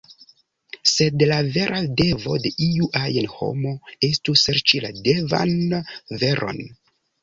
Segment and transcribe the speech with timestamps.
[0.91, 3.77] Sed la vera devo de iu ajn homo
[4.11, 5.59] estu serĉi la devan
[6.29, 6.69] veron.